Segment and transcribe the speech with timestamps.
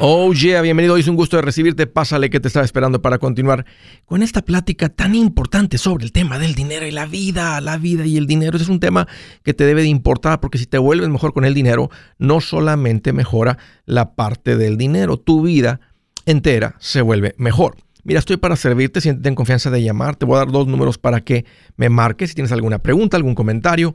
[0.00, 0.96] Oh yeah, bienvenido.
[0.96, 1.86] Es un gusto de recibirte.
[1.86, 3.64] Pásale que te estaba esperando para continuar
[4.06, 7.60] con esta plática tan importante sobre el tema del dinero y la vida.
[7.60, 8.56] La vida y el dinero.
[8.56, 9.06] Ese es un tema
[9.44, 13.12] que te debe de importar porque si te vuelves mejor con el dinero, no solamente
[13.12, 15.80] mejora la parte del dinero, tu vida
[16.26, 17.76] entera se vuelve mejor.
[18.02, 20.16] Mira, estoy para servirte, siéntete en confianza de llamar.
[20.16, 21.44] Te voy a dar dos números para que
[21.76, 23.94] me marques si tienes alguna pregunta, algún comentario.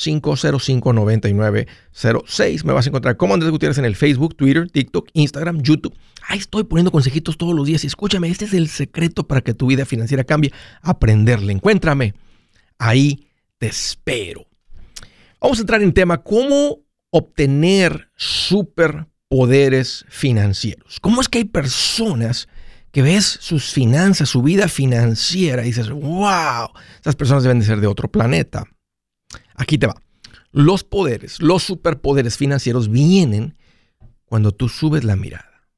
[0.00, 2.64] 505-9906.
[2.64, 5.94] Me vas a encontrar como Andrés Gutiérrez en el Facebook, Twitter, TikTok, Instagram, YouTube.
[6.26, 7.84] Ahí estoy poniendo consejitos todos los días.
[7.84, 10.52] Escúchame, este es el secreto para que tu vida financiera cambie.
[10.82, 11.52] Aprenderle.
[11.52, 12.14] Encuéntrame.
[12.78, 13.26] Ahí
[13.58, 14.46] te espero.
[15.40, 20.98] Vamos a entrar en tema cómo obtener superpoderes financieros.
[21.00, 22.48] ¿Cómo es que hay personas
[22.92, 26.70] que ves sus finanzas, su vida financiera y dices, wow,
[27.00, 28.64] esas personas deben de ser de otro planeta?
[29.60, 30.00] Aquí te va.
[30.52, 33.58] Los poderes, los superpoderes financieros vienen
[34.24, 35.68] cuando tú subes la mirada.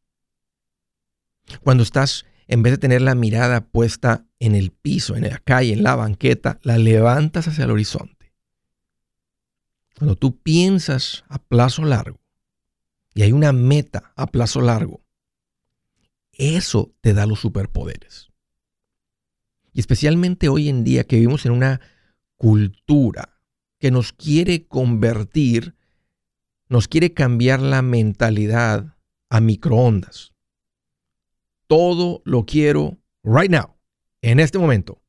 [1.63, 5.73] Cuando estás, en vez de tener la mirada puesta en el piso, en la calle,
[5.73, 8.33] en la banqueta, la levantas hacia el horizonte.
[9.99, 12.21] Cuando tú piensas a plazo largo
[13.15, 15.03] y hay una meta a plazo largo,
[16.31, 18.29] eso te da los superpoderes.
[19.73, 21.81] Y especialmente hoy en día que vivimos en una
[22.37, 23.32] cultura
[23.83, 25.75] que nos quiere convertir,
[26.69, 28.97] nos quiere cambiar la mentalidad
[29.29, 30.33] a microondas.
[31.67, 33.75] Todo lo quiero right now,
[34.21, 35.03] en este momento.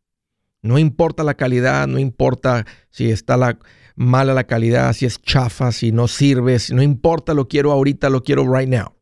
[0.63, 3.59] No importa la calidad, no importa si está la,
[3.95, 8.09] mala la calidad, si es chafa, si no sirve, si no importa, lo quiero ahorita,
[8.09, 8.95] lo quiero right now.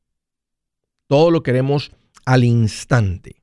[1.07, 1.93] Todo lo queremos
[2.25, 3.40] al instante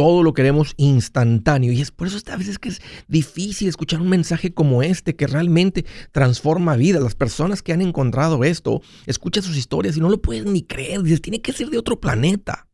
[0.00, 1.70] todo lo queremos instantáneo.
[1.74, 5.26] Y es por eso a veces que es difícil escuchar un mensaje como este que
[5.26, 7.02] realmente transforma vidas.
[7.02, 11.02] Las personas que han encontrado esto, escuchan sus historias y no lo pueden ni creer.
[11.02, 12.66] Dices, tiene que ser de otro planeta.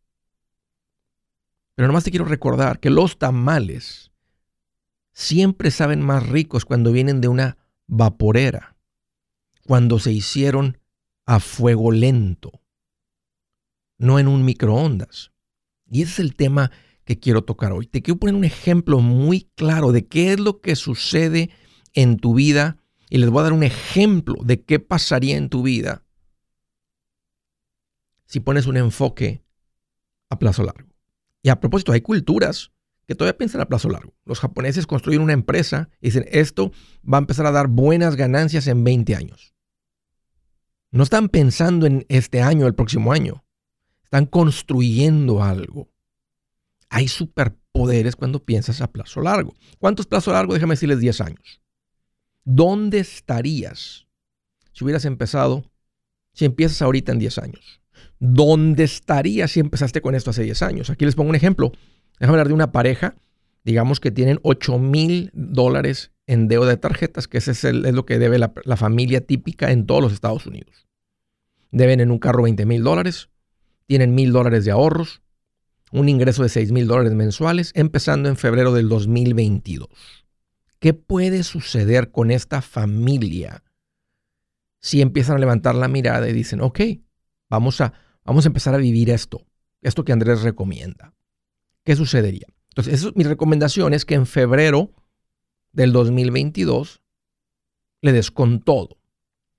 [1.75, 4.13] Pero nomás te quiero recordar que los tamales
[5.13, 8.77] siempre saben más ricos cuando vienen de una vaporera,
[9.67, 10.79] cuando se hicieron
[11.25, 12.53] a fuego lento,
[13.99, 15.33] no en un microondas.
[15.91, 16.71] Y ese es el tema
[17.07, 17.87] que quiero tocar hoy.
[17.87, 21.51] Te quiero poner un ejemplo muy claro de qué es lo que sucede
[21.95, 22.79] en tu vida
[23.09, 26.03] y les voy a dar un ejemplo de qué pasaría en tu vida
[28.27, 29.45] si pones un enfoque
[30.29, 30.91] a plazo largo.
[31.43, 32.73] Y a propósito, hay culturas
[33.07, 34.13] que todavía piensan a plazo largo.
[34.25, 36.73] Los japoneses construyen una empresa y dicen, esto
[37.05, 39.55] va a empezar a dar buenas ganancias en 20 años.
[40.91, 43.45] No están pensando en este año, el próximo año.
[44.03, 45.89] Están construyendo algo
[46.89, 49.55] hay superpoderes cuando piensas a plazo largo.
[49.79, 50.55] ¿Cuánto es plazo largo?
[50.55, 51.61] Déjame decirles 10 años.
[52.45, 54.07] ¿Dónde estarías
[54.73, 55.71] si hubieras empezado,
[56.33, 57.81] si empiezas ahorita en 10 años?
[58.19, 60.91] ¿Dónde estarías si empezaste con esto hace 10 años?
[60.91, 61.73] Aquí les pongo un ejemplo.
[62.19, 63.15] Déjame hablar de una pareja,
[63.65, 68.19] digamos que tienen 8 mil dólares en deuda de tarjetas, que ese es, lo que
[68.19, 70.87] debe la, la, familia típica en todos los Estados Unidos.
[71.71, 73.29] Deben en un carro 20 mil dólares,
[73.87, 75.23] tienen mil dólares de ahorros,
[75.93, 79.89] un ingreso de 6 mil dólares mensuales empezando en febrero del 2022.
[80.79, 83.63] ¿Qué puede suceder con esta familia
[84.81, 86.81] si empiezan a levantar la mirada y dicen, ok,
[87.49, 87.93] vamos a,
[88.25, 89.47] vamos a empezar a vivir esto,
[89.81, 91.15] esto que Andrés recomienda?
[91.85, 92.47] ¿Qué sucedería?
[92.71, 94.93] Entonces, mi recomendación es que en febrero
[95.73, 97.01] del 2022
[98.03, 98.99] le des con todo.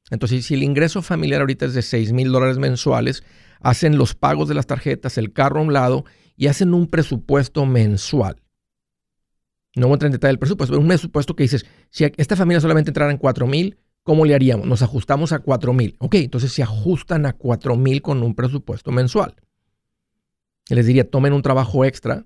[0.09, 3.23] Entonces, si el ingreso familiar ahorita es de 6 mil dólares mensuales,
[3.59, 7.65] hacen los pagos de las tarjetas, el carro a un lado y hacen un presupuesto
[7.65, 8.41] mensual.
[9.75, 12.35] No voy a entrar en detalle del presupuesto, pero un presupuesto que dices, si esta
[12.35, 14.65] familia solamente entrara en 4 mil, ¿cómo le haríamos?
[14.65, 15.95] Nos ajustamos a 4 mil.
[15.99, 19.35] Ok, entonces se ajustan a 4 mil con un presupuesto mensual.
[20.69, 22.25] Les diría, tomen un trabajo extra,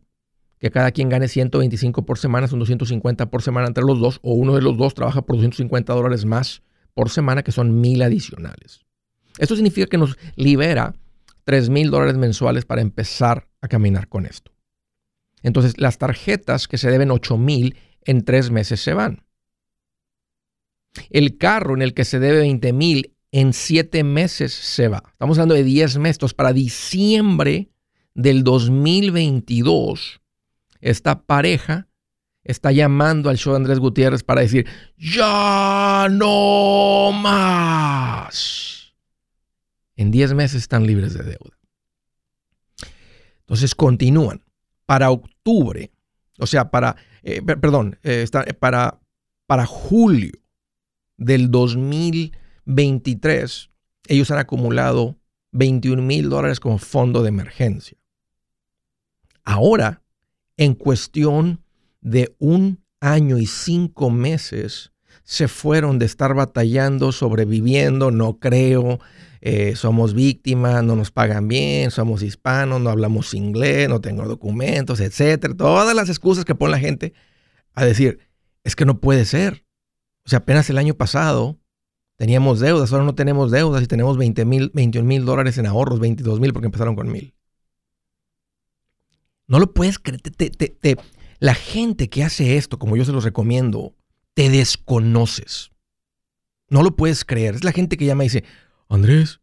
[0.60, 4.34] que cada quien gane 125 por semana, son 250 por semana entre los dos, o
[4.34, 6.62] uno de los dos trabaja por 250 dólares más
[6.94, 8.86] por semana, que son mil adicionales.
[9.38, 10.96] Esto significa que nos libera
[11.46, 14.52] 3 mil dólares mensuales para empezar a caminar con esto.
[15.44, 19.24] Entonces, las tarjetas que se deben 8 mil en tres meses se van.
[21.10, 25.04] El carro en el que se debe 20 mil en siete meses se va.
[25.12, 26.34] Estamos hablando de 10 meses.
[26.34, 27.70] Para diciembre
[28.14, 30.22] del 2022,
[30.82, 31.88] esta pareja
[32.44, 34.66] está llamando al show de Andrés Gutiérrez para decir,
[34.98, 38.96] ya no más.
[39.96, 41.58] En 10 meses están libres de deuda.
[43.42, 44.44] Entonces continúan.
[44.86, 45.92] Para octubre,
[46.40, 49.02] o sea, para, eh, perdón, eh, eh, para,
[49.46, 50.32] para julio
[51.18, 53.70] del 2023,
[54.08, 55.18] ellos han acumulado
[55.52, 57.98] 21 mil dólares como fondo de emergencia.
[59.44, 60.04] Ahora,
[60.58, 61.64] en cuestión
[62.02, 64.92] de un año y cinco meses,
[65.24, 69.00] se fueron de estar batallando, sobreviviendo, no creo,
[69.42, 75.00] eh, somos víctimas, no nos pagan bien, somos hispanos, no hablamos inglés, no tengo documentos,
[75.00, 75.56] etcétera.
[75.56, 77.14] Todas las excusas que pone la gente
[77.74, 78.20] a decir,
[78.64, 79.66] es que no puede ser.
[80.26, 81.58] O sea, apenas el año pasado
[82.18, 86.00] teníamos deudas, ahora no tenemos deudas y tenemos 20 mil, 21 mil dólares en ahorros,
[86.00, 87.34] 22 mil porque empezaron con mil.
[89.48, 90.22] No lo puedes creer.
[91.42, 93.96] La gente que hace esto, como yo se los recomiendo,
[94.36, 95.72] te desconoces.
[96.70, 97.56] No lo puedes creer.
[97.56, 98.46] Es la gente que llama y dice,
[98.88, 99.42] Andrés,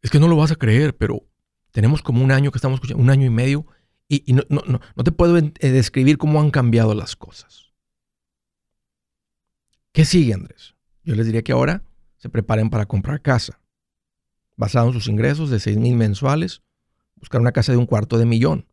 [0.00, 1.28] es que no lo vas a creer, pero
[1.72, 3.66] tenemos como un año que estamos escuchando, un año y medio,
[4.08, 7.66] y, no, no, no, te puedo eh, describir cómo han cambiado las cosas.
[9.92, 10.74] ¿Qué sigue, Andrés?
[11.04, 11.84] Yo les diría que ahora
[12.16, 13.60] se preparen para comprar casa.
[14.56, 16.62] Basado en sus ingresos de 6 mil mensuales,
[17.16, 18.69] buscar una casa de un cuarto de millón.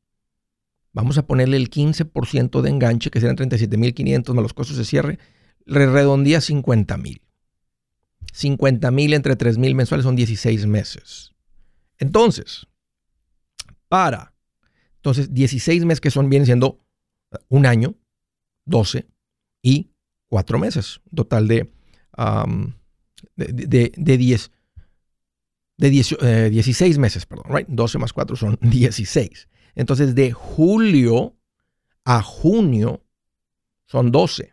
[0.98, 5.20] Vamos a ponerle el 15% de enganche, que serán 37.500 más los costos de cierre,
[5.64, 7.22] le redondía 50.000.
[8.34, 11.36] 50.000 entre 3.000 mensuales son 16 meses.
[12.00, 12.66] Entonces,
[13.88, 14.34] para,
[14.96, 16.84] entonces 16 meses que son, vienen siendo
[17.48, 17.94] un año,
[18.66, 19.06] 12
[19.62, 19.92] y
[20.30, 21.72] 4 meses, total de,
[23.36, 24.52] de, de, 10,
[25.78, 27.68] de 16 eh, meses, perdón, right?
[27.68, 29.48] 12 más 4 son 16.
[29.78, 31.36] Entonces, de julio
[32.04, 33.04] a junio
[33.86, 34.52] son 12,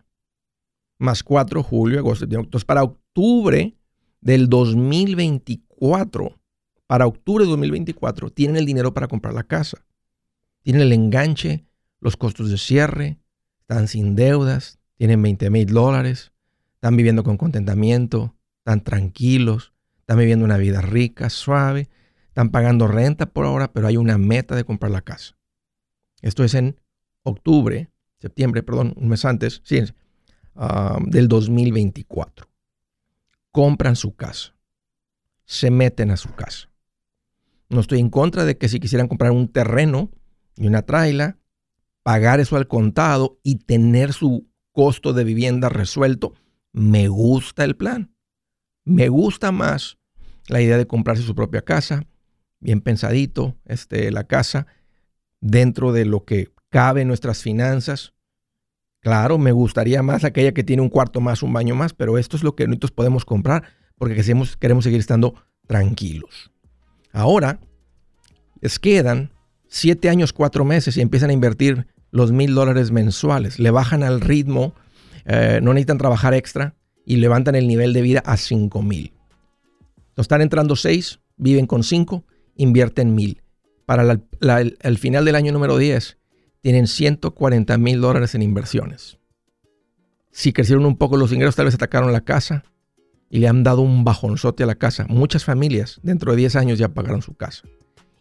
[0.99, 2.27] más 4, julio, agosto.
[2.27, 3.75] Entonces, para octubre
[4.21, 6.39] del 2024,
[6.87, 9.87] para octubre de 2024, tienen el dinero para comprar la casa.
[10.61, 11.65] Tienen el enganche,
[12.01, 13.19] los costos de cierre,
[13.61, 16.33] están sin deudas, tienen 20 mil dólares,
[16.75, 21.89] están viviendo con contentamiento, están tranquilos, están viviendo una vida rica, suave
[22.35, 25.37] están pagando renta por ahora, pero hay una meta de comprar la casa.
[26.21, 26.81] Esto es en
[27.23, 29.79] octubre, septiembre, perdón, un mes antes, sí,
[30.57, 32.49] um, del 2024.
[33.53, 34.53] Compran su casa.
[35.45, 36.71] Se meten a su casa.
[37.69, 40.11] No estoy en contra de que si quisieran comprar un terreno
[40.57, 41.39] y una traila,
[42.03, 46.35] pagar eso al contado y tener su costo de vivienda resuelto,
[46.73, 48.13] me gusta el plan.
[48.85, 49.99] Me gusta más
[50.49, 52.09] la idea de comprarse su propia casa,
[52.65, 54.67] bien pensadito, este, la casa,
[55.41, 58.15] dentro de lo que cabe en nuestras finanzas.
[59.01, 62.39] Claro, me gustaría más aquella que tiene un cuarto más, un baño más, pero esto
[62.39, 63.65] es lo que nosotros podemos comprar
[63.97, 65.35] porque queremos, queremos seguir estando
[65.67, 66.51] tranquilos.
[67.13, 67.61] Ahora,
[68.63, 69.31] les quedan
[69.69, 73.59] siete años, cuatro meses y empiezan a invertir los mil dólares mensuales.
[73.59, 74.75] Le bajan al ritmo,
[75.27, 76.75] eh, no necesitan trabajar extra
[77.05, 79.13] y levantan el nivel de vida a cinco mil.
[80.17, 82.25] están entrando seis, viven con cinco
[82.57, 83.43] invierten mil.
[83.87, 86.19] Para el, final del año número 10,
[86.61, 89.19] tienen 140 mil dólares en inversiones.
[90.31, 92.65] Si crecieron un poco los ingresos, tal vez atacaron la casa
[93.29, 95.07] y le han dado un bajonzote a la casa.
[95.09, 97.65] Muchas familias dentro de 10 años ya pagaron su casa.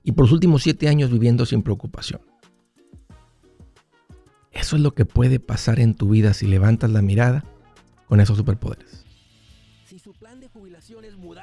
[0.04, 2.22] Y por los últimos 7 años viviendo sin preocupación.
[4.52, 7.46] Eso es lo que puede pasar en tu vida si levantas la mirada
[8.08, 9.03] con esos superpoderes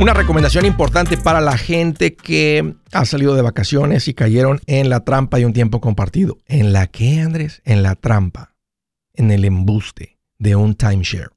[0.00, 5.00] Una recomendación importante para la gente que ha salido de vacaciones y cayeron en la
[5.00, 6.38] trampa de un tiempo compartido.
[6.46, 7.60] ¿En la qué, Andrés?
[7.66, 8.54] En la trampa,
[9.12, 11.28] en el embuste de un timeshare.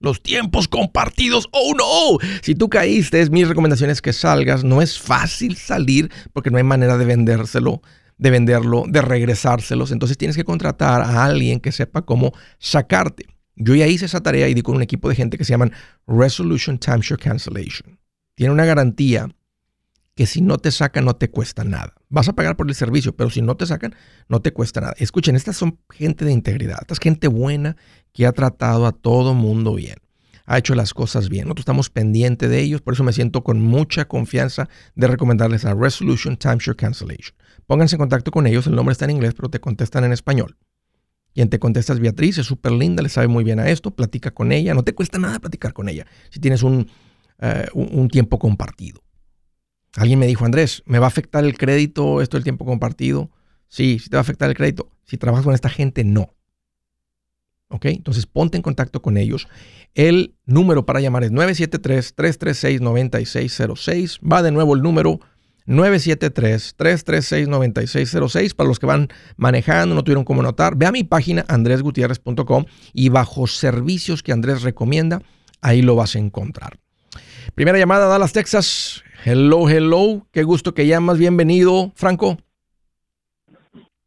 [0.00, 2.26] Los tiempos compartidos, oh no.
[2.40, 4.64] Si tú caíste, es mis recomendaciones que salgas.
[4.64, 7.82] No es fácil salir porque no hay manera de vendérselo,
[8.16, 9.92] de venderlo, de regresárselos.
[9.92, 13.26] Entonces tienes que contratar a alguien que sepa cómo sacarte.
[13.56, 15.72] Yo ya hice esa tarea y di con un equipo de gente que se llaman
[16.06, 17.98] Resolution Timeshare Cancellation
[18.36, 19.28] tiene una garantía
[20.14, 21.94] que si no te sacan no te cuesta nada.
[22.08, 23.94] Vas a pagar por el servicio, pero si no te sacan
[24.28, 24.94] no te cuesta nada.
[24.98, 27.76] Escuchen, estas son gente de integridad, esta es gente buena
[28.12, 29.96] que ha tratado a todo mundo bien,
[30.46, 31.44] ha hecho las cosas bien.
[31.44, 35.74] Nosotros estamos pendientes de ellos, por eso me siento con mucha confianza de recomendarles a
[35.74, 37.36] Resolution Timeshare Cancellation.
[37.66, 40.56] Pónganse en contacto con ellos, el nombre está en inglés, pero te contestan en español.
[41.34, 44.30] Quien te contesta es Beatriz, es súper linda, le sabe muy bien a esto, platica
[44.30, 46.06] con ella, no te cuesta nada platicar con ella.
[46.30, 46.88] Si tienes un,
[47.40, 49.02] eh, un, tiempo compartido.
[49.96, 53.30] Alguien me dijo, Andrés, ¿me va a afectar el crédito esto del tiempo compartido?
[53.68, 54.90] Sí, sí te va a afectar el crédito.
[55.04, 56.34] Si trabajas con esta gente, no.
[57.68, 57.86] ¿Ok?
[57.86, 59.48] Entonces ponte en contacto con ellos.
[59.94, 64.20] El número para llamar es 973-336-9606.
[64.20, 65.20] Va de nuevo el número
[65.66, 68.54] 973-336-9606.
[68.54, 73.08] Para los que van manejando, no tuvieron cómo notar, ve a mi página andresgutierrez.com y
[73.08, 75.22] bajo servicios que Andrés recomienda,
[75.60, 76.78] ahí lo vas a encontrar.
[77.54, 79.04] Primera llamada, Dallas, Texas.
[79.24, 80.26] Hello, hello.
[80.32, 81.18] Qué gusto que llamas.
[81.18, 82.36] Bienvenido, Franco.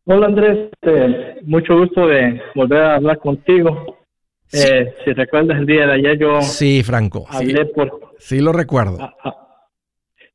[0.06, 0.70] Hola, Andrés.
[0.82, 3.98] Eh, mucho gusto de volver a hablar contigo.
[4.52, 6.42] Eh, si recuerdas el día de ayer, yo.
[6.42, 7.26] Sí, Franco.
[7.30, 8.14] Hablé por.
[8.18, 8.98] Sí, lo recuerdo.
[9.00, 9.36] Ah, ah.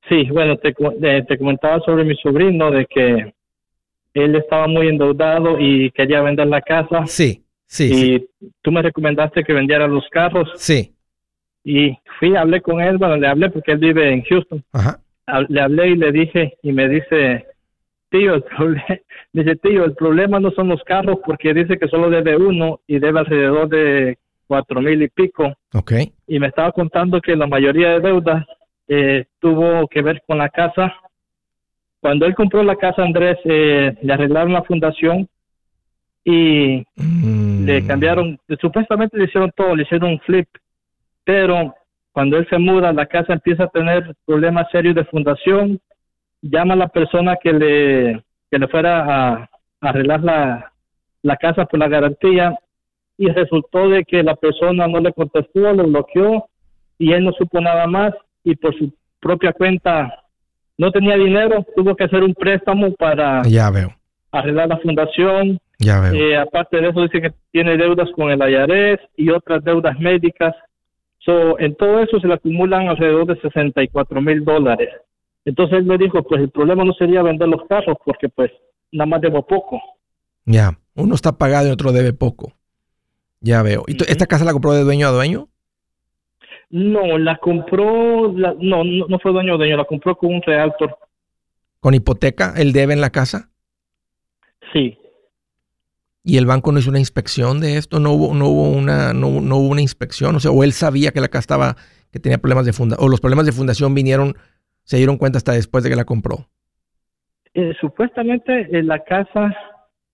[0.09, 3.35] Sí, bueno, te, te comentaba sobre mi sobrino de que
[4.13, 7.07] él estaba muy endeudado y quería vender la casa.
[7.07, 7.91] Sí, sí.
[7.93, 10.51] Y tú me recomendaste que vendiera los carros.
[10.57, 10.94] Sí.
[11.65, 14.63] Y fui, hablé con él, bueno, le hablé porque él vive en Houston.
[15.49, 17.47] Le hablé y le dije, y me dice,
[18.11, 18.45] tío, el
[19.33, 22.99] dice, tío, el problema no son los carros porque dice que solo debe uno y
[22.99, 25.55] debe alrededor de cuatro mil y pico.
[25.73, 26.13] Okay.
[26.27, 28.45] Y me estaba contando que la mayoría de deudas
[28.87, 30.95] eh, tuvo que ver con la casa.
[32.01, 35.27] Cuando él compró la casa, Andrés, eh, le arreglaron la fundación
[36.23, 37.65] y mm.
[37.65, 40.47] le cambiaron, supuestamente le hicieron todo, le hicieron un flip
[41.25, 41.75] pero
[42.13, 45.81] cuando él se muda, la casa empieza a tener problemas serios de fundación,
[46.41, 49.51] llama a la persona que le, que le fuera a,
[49.81, 50.73] arreglar la,
[51.23, 52.57] la casa por la garantía
[53.19, 56.47] y resultó de que la persona no le contestó, lo bloqueó
[56.99, 58.15] y él no supo nada más
[58.45, 60.25] y por su propia cuenta
[60.79, 63.93] no tenía dinero, tuvo que hacer un préstamo para ya veo.
[64.33, 65.59] arreglar la fundación.
[65.79, 66.15] Ya veo.
[66.15, 70.55] Eh, aparte de eso dice que tiene deudas con el IARES y otras deudas médicas
[71.25, 74.91] So, en todo eso se le acumulan alrededor de 64 mil dólares.
[75.45, 78.51] Entonces él me dijo, pues el problema no sería vender los carros porque pues
[78.93, 79.81] nada más debo poco.
[80.45, 82.53] Ya, uno está pagado y otro debe poco.
[83.41, 83.85] Ya veo.
[83.87, 85.49] ¿Y esta casa la compró de dueño a dueño?
[86.71, 90.97] No, la compró, no, no, fue dueño a dueño, la compró con un realtor.
[91.79, 92.55] ¿Con hipoteca?
[92.57, 93.51] ¿Él debe en la casa?
[94.73, 94.99] Sí.
[96.27, 98.01] ¿Y el banco no hizo una inspección de esto?
[98.01, 100.35] ¿No hubo, no hubo, una, no, hubo una inspección?
[100.35, 101.77] O sea, o él sabía que la casa estaba,
[102.11, 104.35] que tenía problemas de fundación, o los problemas de fundación vinieron,
[104.85, 106.47] se dieron cuenta hasta después de que la compró.
[107.53, 109.55] Eh, supuestamente eh, la casa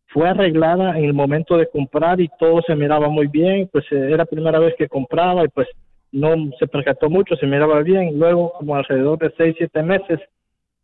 [0.09, 4.09] fue arreglada en el momento de comprar y todo se miraba muy bien, pues eh,
[4.09, 5.69] era la primera vez que compraba y pues
[6.11, 8.19] no se percató mucho, se miraba bien.
[8.19, 10.19] Luego, como alrededor de seis, siete meses,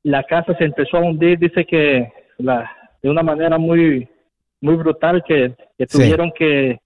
[0.05, 2.71] la casa se empezó a hundir, dice que la,
[3.03, 4.09] de una manera muy,
[4.61, 5.55] muy brutal, que,
[5.87, 6.79] tuvieron que,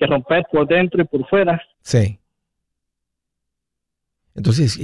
[0.00, 1.62] romper por dentro y por fuera.
[1.82, 2.18] Sí.
[4.34, 4.78] Entonces,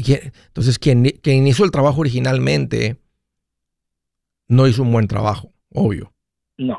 [0.47, 2.99] entonces quien, quien hizo el trabajo originalmente
[4.47, 6.13] no hizo un buen trabajo, obvio.
[6.57, 6.79] No.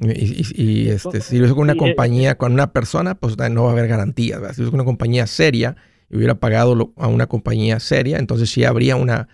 [0.00, 3.72] Y, este, si lo hizo con una compañía, con una persona, pues no va a
[3.72, 4.38] haber garantías.
[4.54, 5.76] Si lo hizo con una compañía seria
[6.08, 9.28] y hubiera pagado a una compañía seria, entonces sí habría una,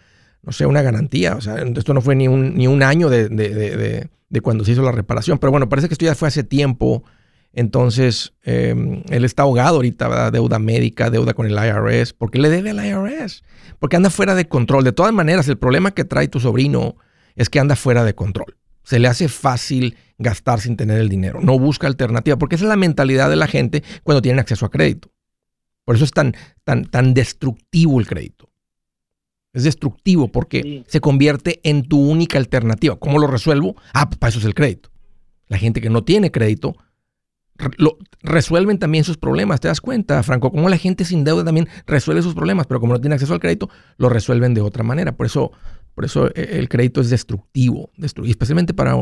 [0.45, 1.37] no sé, una garantía.
[1.37, 4.83] O sea, esto no fue ni un, ni un año de, de, cuando se hizo
[4.83, 5.39] la reparación.
[5.39, 7.05] Pero bueno, parece que esto ya fue hace tiempo.
[7.53, 10.31] Entonces, em, él está ahogado ahorita.
[10.31, 12.13] Deuda médica, deuda con el IRS.
[12.13, 13.43] ¿Por qué le debe al IRS?
[13.79, 14.85] Porque anda fuera de control.
[14.85, 16.97] De todas maneras, el problema que trae tu sobrino
[17.37, 18.57] es que anda fuera de control.
[18.83, 21.41] Se le hace fácil gastar sin tener el dinero.
[21.41, 24.71] No busca alternativa, porque esa es la mentalidad de la gente cuando tienen acceso a
[24.71, 25.11] crédito.
[25.85, 26.35] Por eso es tan,
[26.65, 28.44] tan, tan destructivo el crédito.
[29.55, 32.97] Es destructivo porque se convierte en tu única alternativa.
[32.97, 33.77] ¿Cómo lo resuelvo?
[33.95, 34.91] Ah, para eso es el crédito.
[35.49, 36.77] La gente que no tiene crédito
[37.79, 39.61] lo, resuelven también sus problemas.
[39.61, 40.51] ¿Te das cuenta, Franco?
[40.51, 43.41] Cómo la gente sin deuda también resuelve sus problemas, pero como no tiene acceso al
[43.41, 45.17] crédito, lo resuelven de otra manera.
[45.17, 45.53] Por eso
[45.95, 48.97] por eso eh, el crédito es destructivo, especialmente para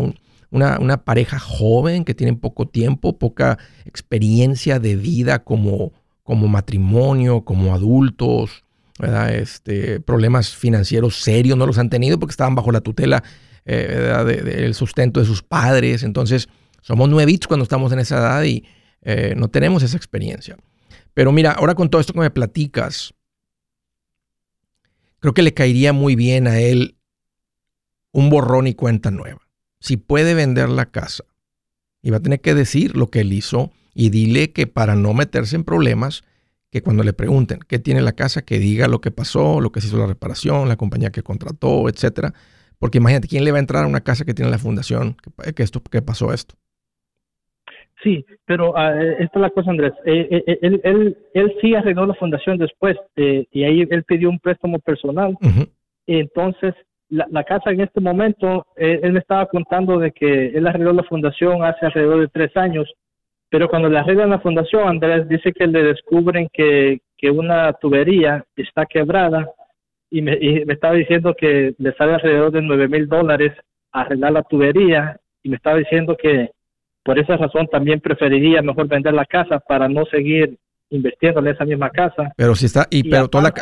[0.51, 5.93] una, pareja joven que tiene poco tiempo, poca experiencia de vida como,
[6.23, 8.65] como matrimonio, como adultos,
[9.03, 13.23] Este, problemas financieros serios no los han tenido porque estaban bajo la tutela
[13.65, 16.03] eh, del sustento de sus padres.
[16.03, 16.49] Entonces,
[16.81, 18.65] somos nuevitos cuando estamos en esa edad y
[19.03, 20.57] eh, no tenemos esa experiencia.
[21.15, 23.13] Pero mira, ahora con todo esto que me platicas,
[25.19, 26.97] creo que le caería muy bien a él
[28.13, 29.41] un borrón y cuenta nueva.
[29.81, 31.25] Si puede vender la casa,
[32.03, 35.15] y va a tener que decir lo que él hizo y dile que para no
[35.15, 36.25] meterse en problemas,
[36.73, 39.83] que cuando le pregunten qué tiene la casa, que diga lo que pasó, lo que
[39.83, 42.33] se hizo la reparación, la compañía que contrató, etcétera.
[42.79, 45.15] Porque imagínate, ¿quién le va a entrar a una casa que tiene la fundación?
[45.55, 46.55] que esto, que pasó esto?
[48.03, 49.93] Sí, pero uh, esta es la cosa, Andrés.
[50.07, 54.41] Eh, eh, él, él, él, sí arregló la fundación después y ahí él pidió un
[54.41, 55.37] préstamo personal.
[56.07, 56.75] Entonces,
[57.11, 61.05] la, la, casa en este momento, él me estaba contando de que él arregló la
[61.05, 62.91] fundación hace alrededor de tres años,
[63.53, 68.43] pero cuando le arreglan la fundación, Andrés dice que le descubren que, que una tubería
[68.57, 69.47] está quebrada
[70.11, 73.53] y me, y me estaba diciendo que le sale alrededor de nueve mil dólares
[73.93, 76.49] arreglar la tubería y me estaba diciendo que
[77.05, 80.57] por esa razón también preferiría mejor vender la casa para no seguir
[80.89, 82.33] invirtiendo en esa misma casa.
[82.35, 83.55] Pero si está, y, pero toda la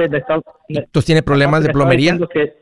[0.68, 2.16] ¿Entonces tiene problemas de plomería?
[2.33, 2.55] Que,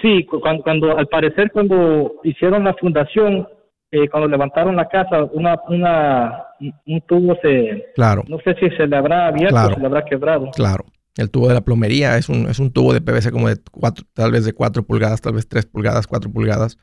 [0.00, 3.46] sí, cuando, cuando, al parecer cuando hicieron la fundación,
[3.90, 6.44] eh, cuando levantaron la casa, una, una,
[6.86, 8.24] un tubo se, claro.
[8.28, 10.50] no sé si se le habrá abierto o se le habrá quebrado.
[10.52, 10.84] Claro.
[11.16, 14.04] El tubo de la plomería es un, es un tubo de PVC como de cuatro,
[14.12, 16.76] tal vez de cuatro pulgadas, tal vez tres pulgadas, cuatro pulgadas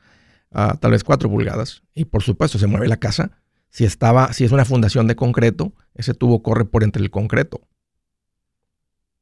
[0.79, 1.83] tal vez 4 pulgadas.
[1.93, 3.31] Y por supuesto, se mueve la casa.
[3.69, 7.61] Si, estaba, si es una fundación de concreto, ese tubo corre por entre el concreto.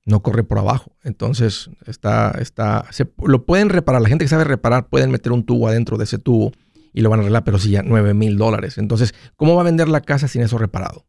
[0.06, 0.92] No corre por abajo.
[1.04, 4.02] Entonces, está, está, se, lo pueden reparar.
[4.02, 6.52] La gente que sabe reparar pueden meter un tubo adentro de ese tubo
[6.94, 8.78] y lo van a arreglar, pero sí ya 9 mil dólares.
[8.78, 11.06] Entonces, ¿cómo va a vender la casa sin eso reparado?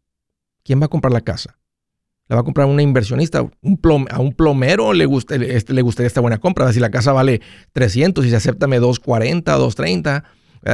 [0.64, 1.58] ¿Quién va a comprar la casa?
[2.28, 3.42] ¿La va a comprar una inversionista?
[3.42, 6.72] Un ¿A un plomero le, gusta, este, le gustaría esta buena compra?
[6.72, 7.40] Si la casa vale
[7.72, 10.24] 300 y se acepta 240, 230,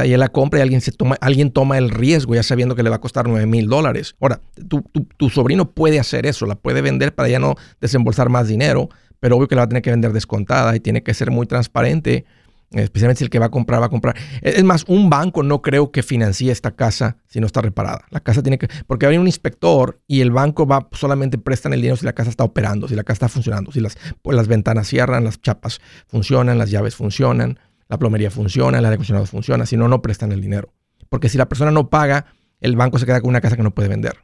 [0.05, 2.83] y él la compra y alguien, se toma, alguien toma el riesgo ya sabiendo que
[2.83, 4.15] le va a costar 9 mil dólares.
[4.21, 4.83] Ahora, tu,
[5.17, 9.35] tu, sobrino puede hacer eso, la puede vender para ya no desembolsar más dinero, pero
[9.35, 12.25] obvio que la va a tener que vender descontada y tiene que ser muy transparente
[12.71, 14.15] especialmente si el que va a comprar va a comprar.
[14.41, 18.05] Es más, un banco no creo que financie esta casa si no está reparada.
[18.09, 21.81] La casa tiene que, porque a un inspector y el banco va solamente prestan el
[21.81, 24.47] dinero si la casa está operando, si la casa está funcionando, si las, pues las
[24.47, 29.65] ventanas cierran, las chapas funcionan, las llaves funcionan, la plomería funciona, el aire acondicionado funciona,
[29.65, 30.73] si no, no prestan el dinero.
[31.09, 32.27] Porque si la persona no paga,
[32.59, 34.17] el banco se queda con una casa que no puede vender.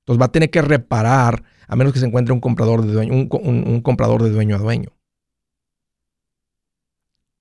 [0.00, 3.14] Entonces va a tener que reparar a menos que se encuentre un comprador de dueño,
[3.14, 4.90] un comprador de dueño a dueño.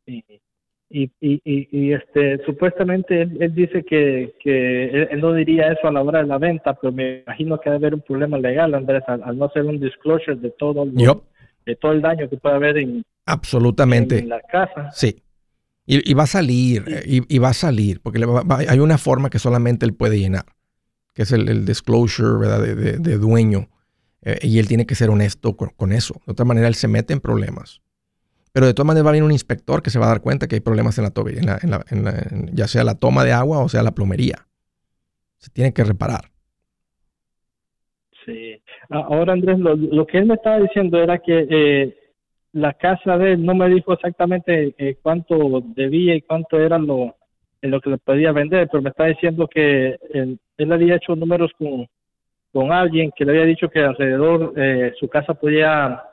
[0.05, 0.23] Y,
[0.93, 6.19] y, y, este supuestamente él, dice que, que él, no diría eso a la hora
[6.19, 9.45] de la venta, pero me imagino que debe haber un problema legal, Andrés, al, no
[9.45, 14.23] hacer un disclosure de todo, de todo el daño que puede haber en, Absolutamente.
[14.23, 14.91] la casa.
[14.91, 15.23] Sí.
[15.85, 18.23] Y, va a salir, y, va a salir, porque
[18.69, 20.45] hay una forma que solamente él puede llenar,
[21.13, 22.61] que es el, disclosure ¿verdad?
[22.61, 23.67] De, de, dueño,
[24.21, 26.21] eh, y él tiene que ser honesto con, con eso.
[26.25, 27.81] De otra manera, él se mete en problemas.
[28.53, 30.47] Pero de todas maneras va a venir un inspector que se va a dar cuenta
[30.47, 33.83] que hay problemas en la, en en ya sea la toma de agua o sea
[33.83, 34.47] la plomería.
[35.37, 36.33] Se tiene que reparar.
[38.89, 41.97] Ahora, Andrés, lo, que él me estaba diciendo era que eh,
[42.53, 47.15] la casa de él no me dijo exactamente eh, cuánto debía y cuánto era lo,
[47.61, 50.39] en lo que le podía vender, pero me está diciendo que él,
[50.71, 51.87] había hecho números con,
[52.51, 56.03] con alguien que le había dicho que alrededor eh, su casa podía,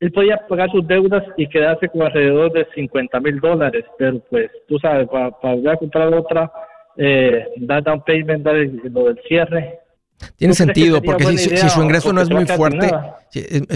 [0.00, 4.50] él podía pagar sus deudas y quedarse con alrededor de 50 mil dólares, pero pues
[4.68, 6.52] tú sabes, para, para comprar otra,
[6.96, 9.80] eh, dar down payment, dar lo del cierre,
[10.36, 12.90] tiene sentido, porque si, su ingreso no es muy fuerte,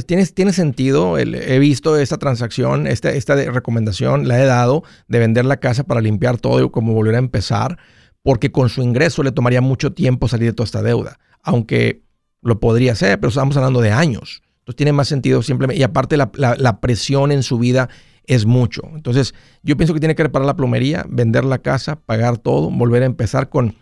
[0.07, 1.19] tiene, tiene sentido.
[1.19, 6.01] he visto esta transacción, esta, esta recomendación, la he dado de vender la casa para
[6.01, 7.79] limpiar todo y como volver a empezar,
[8.23, 12.03] porque con su ingreso le tomaría mucho tiempo salir de toda esta deuda, aunque
[12.43, 14.43] lo podría hacer, pero estamos hablando de años.
[14.61, 17.89] Entonces tiene más sentido simplemente, y aparte la, la presión en su vida
[18.27, 18.83] es mucho.
[18.95, 23.03] Entonces yo pienso que tiene que reparar la plomería, vender la casa, pagar todo, volver
[23.03, 23.75] a empezar con,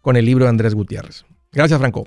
[0.00, 1.24] con el libro de Andrés Gutiérrez.
[1.52, 2.06] Gracias, Franco.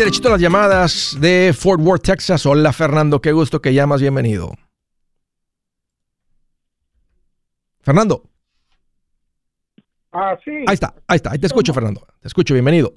[0.00, 2.46] Derechito a las llamadas de Fort Worth, Texas.
[2.46, 4.52] Hola, Fernando, qué gusto que llamas, bienvenido.
[7.82, 8.22] Fernando.
[10.10, 10.64] Ah, sí.
[10.66, 12.06] Ahí está, ahí está, ahí te escucho, Fernando.
[12.18, 12.94] Te escucho, bienvenido.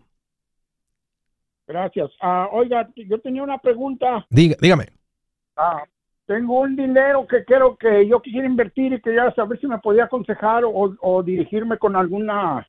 [1.68, 2.10] Gracias.
[2.22, 4.26] Ah, oiga, yo tenía una pregunta.
[4.30, 4.88] dígame.
[5.58, 5.84] Ah,
[6.26, 10.06] tengo un dinero que quiero que yo quisiera invertir y quería saber si me podía
[10.06, 12.66] aconsejar o, o dirigirme con alguna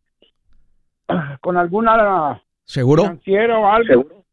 [1.40, 3.02] con alguna ¿Seguro?
[3.02, 4.23] Financiero o algo.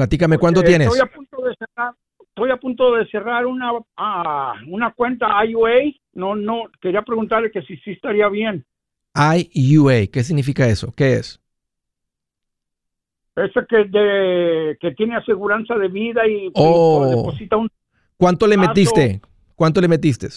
[0.00, 0.86] Platícame, ¿cuánto tienes?
[0.86, 1.94] Estoy a punto de cerrar,
[2.26, 5.92] estoy a punto de cerrar una, ah, una cuenta IUA.
[6.14, 8.64] No, no, quería preguntarle que si sí estaría bien.
[9.14, 10.90] IUA, ¿qué significa eso?
[10.96, 11.38] ¿Qué es?
[13.36, 17.06] Eso que, de, que tiene aseguranza de vida y, oh.
[17.06, 17.68] deposita un...
[18.16, 19.20] ¿Cuánto le metiste?
[19.54, 20.28] ¿Cuánto le metiste?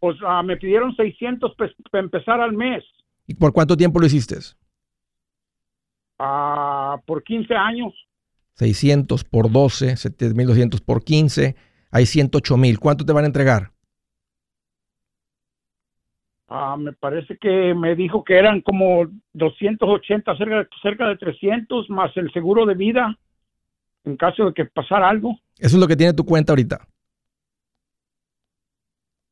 [0.00, 2.82] Pues ah, me pidieron 600 para empezar al mes.
[3.26, 4.38] ¿Y por cuánto tiempo lo hiciste?
[6.18, 7.92] Ah, por 15 años.
[8.58, 11.54] 600 por 12, 7200 por 15,
[11.92, 12.80] hay 108 mil.
[12.80, 13.70] ¿Cuánto te van a entregar?
[16.48, 22.16] Ah, me parece que me dijo que eran como 280, cerca, cerca de 300, más
[22.16, 23.16] el seguro de vida
[24.04, 25.38] en caso de que pasara algo.
[25.58, 26.80] Eso es lo que tiene tu cuenta ahorita.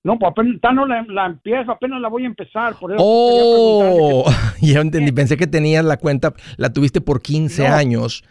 [0.04, 2.76] No, pues apenas no la, la, empiezo, apenas la voy a empezar.
[2.78, 5.10] Por eso oh, ya entendí.
[5.10, 8.22] Pensé que tenías la cuenta, la tuviste por 15 años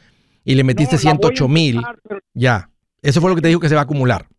[0.46, 1.82] y le metiste 108 mil.
[2.34, 2.70] Ya,
[3.02, 4.30] eso fue lo que te dijo que se va a acumular.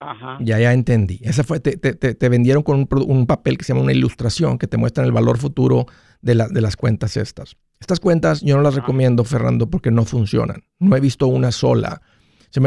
[0.00, 0.38] Ajá.
[0.40, 1.20] Ya, ya entendí.
[1.22, 4.58] Ese fue, te, te, te vendieron con un, un, papel que se llama una ilustración
[4.58, 5.86] que te muestra el valor futuro
[6.22, 7.56] de, la, de las cuentas estas.
[7.78, 10.64] Estas cuentas yo no las recomiendo, Fernando, porque no funcionan.
[10.80, 12.02] No he visto una sola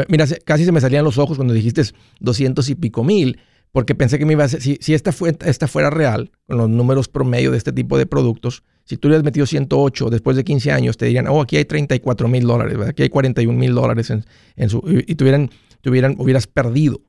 [0.08, 1.82] mira, casi se me salían los ojos cuando dijiste
[2.20, 3.40] 200 y pico mil,
[3.72, 6.68] porque pensé que me iba a si, si esta, fue, esta fuera real, con los
[6.68, 10.70] números promedio de este tipo de productos, si tú hubieras metido 108 después de 15
[10.70, 14.70] años, te dirían, oh, aquí hay 34 mil dólares, aquí hay 41 mil dólares en,
[14.70, 17.00] su, y tuvieran, tuvieran, hubieras perdido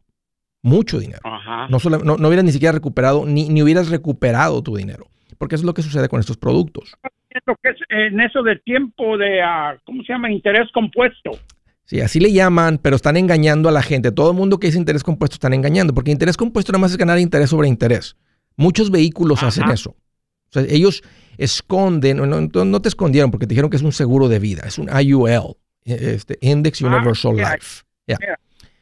[0.63, 1.21] mucho dinero.
[1.69, 5.05] No, solo, no, hubieras ni siquiera recuperado, ni, ni hubieras recuperado tu dinero,
[5.37, 6.97] porque eso es lo que sucede con estos productos.
[7.89, 10.31] en eso de tiempo de, ah, ¿cómo se llama?
[10.31, 11.29] Interés compuesto.
[11.85, 14.11] Sí, así le llaman, pero están engañando a la gente.
[14.11, 16.97] Todo el mundo que dice interés compuesto están engañando, porque interés compuesto nada más es
[16.97, 18.17] ganar interés sobre interés.
[18.55, 19.95] Muchos vehículos hacen eso.
[20.49, 21.03] O sea, ellos
[21.37, 24.89] esconden, no, te escondieron porque te dijeron que es un seguro de vida, es un
[24.89, 27.83] IUL, este Index ah, Universal Life.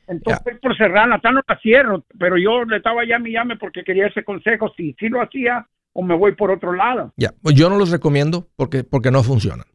[0.08, 4.08] Entonces, por cerrarla, no la cierro, pero yo le estaba llame y llame porque quería
[4.08, 7.14] ese consejo, si sí lo hacía o me voy por otro lado.
[7.18, 9.66] Ya, pues yo no los recomiendo porque, porque no funcionan.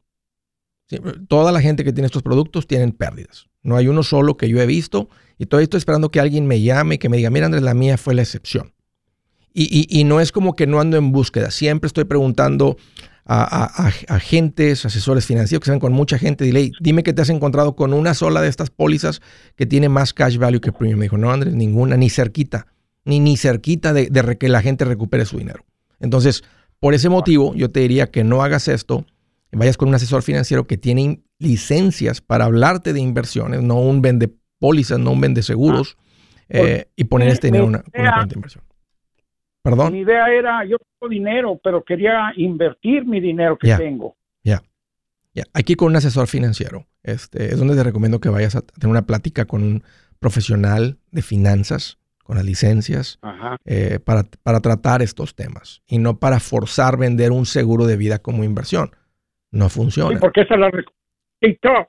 [1.29, 3.49] toda la gente que tiene estos productos tienen pérdidas.
[3.63, 6.61] No hay uno solo que yo he visto y todavía estoy esperando que alguien me
[6.61, 8.73] llame y que me diga, mira Andrés, la mía fue la excepción.
[9.53, 12.77] Y, no es como que no ando en búsqueda, siempre estoy preguntando
[13.27, 17.77] a, agentes, asesores financieros que están con mucha gente, dile, dime que te has encontrado
[17.77, 19.21] con una sola de estas pólizas
[19.57, 20.99] que tiene más cash value que premium.
[20.99, 22.67] Me dijo, no Andrés, ninguna, ni cerquita,
[23.05, 25.65] ni, ni cerquita de, de que la gente recupere su dinero.
[26.01, 26.43] Entonces,
[26.81, 29.05] por ese motivo, yo te diría que no hagas esto,
[29.53, 34.31] vayas con un asesor financiero que tiene licencias para hablarte de inversiones, no un vende
[34.59, 38.35] pólizas, no un vende seguros, ah, eh, y poner este dinero en una, cuenta de
[38.35, 38.65] inversión.
[39.63, 39.93] Perdón.
[39.93, 44.17] Mi idea era, yo tengo dinero, pero quería invertir mi dinero que tengo.
[44.43, 44.63] Ya,
[45.35, 45.45] ya.
[45.53, 49.07] Aquí con un asesor financiero, este, es donde te recomiendo que vayas a tener una
[49.07, 49.83] plática con un
[50.19, 51.99] profesional de finanzas
[52.31, 53.19] con las licencias
[53.65, 58.21] eh, para, para, tratar estos temas y no para forzar vender un seguro de vida
[58.21, 58.93] como inversión.
[59.51, 60.15] No funciona.
[60.15, 60.71] Sí, porque esa es la
[61.41, 61.89] TikTok.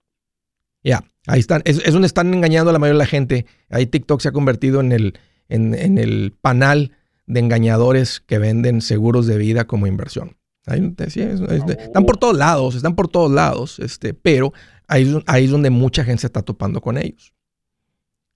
[0.84, 1.62] Ya, ahí están.
[1.66, 3.46] Es, donde están engañando a la mayoría de la gente.
[3.70, 6.94] Ahí TikTok se ha convertido en el, en, el panal
[7.26, 10.38] de engañadores que venden seguros de vida como inversión.
[10.68, 14.54] Están por todos lados, están por todos lados, este, pero
[14.88, 17.34] ahí, ahí es donde mucha gente se está topando con ellos.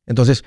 [0.06, 0.43] Entonces,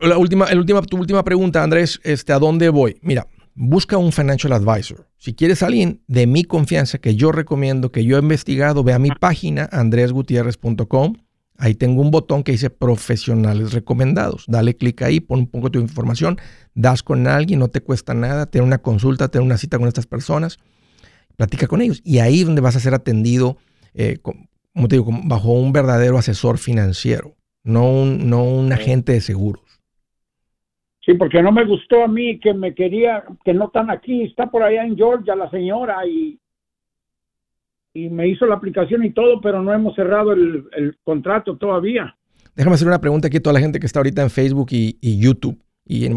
[0.00, 2.98] la última, el última, tu última pregunta, Andrés, este, ¿a dónde voy?
[3.02, 5.08] Mira, busca un financial advisor.
[5.16, 8.98] Si quieres alguien de mi confianza que yo recomiendo, que yo he investigado, ve a
[8.98, 11.14] mi página andresgutierrez.com.
[11.60, 14.44] Ahí tengo un botón que dice profesionales recomendados.
[14.48, 16.38] Dale clic ahí, pon un poco de tu información,
[16.74, 20.06] das con alguien, no te cuesta nada, tener una consulta, tener una cita con estas
[20.06, 20.58] personas,
[21.36, 22.00] platica con ellos.
[22.04, 23.58] Y ahí es donde vas a ser atendido,
[23.94, 29.20] eh, como te digo, bajo un verdadero asesor financiero no un, no un agente de
[29.20, 29.64] seguros.
[31.00, 34.50] Sí, porque no me gustó a mí que me quería, que no están aquí, está
[34.50, 36.38] por allá en Georgia la señora y,
[37.92, 42.16] y me hizo la aplicación y todo, pero no hemos cerrado el, contrato todavía.
[42.54, 45.18] Déjame hacer una pregunta aquí a toda la gente que está ahorita en Facebook y,
[45.18, 45.58] YouTube.
[45.86, 46.08] Y,